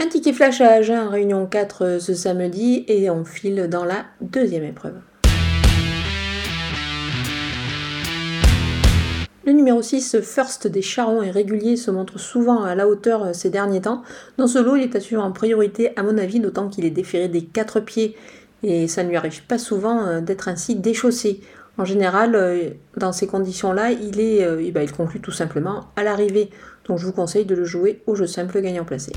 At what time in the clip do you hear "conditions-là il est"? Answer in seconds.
23.28-24.44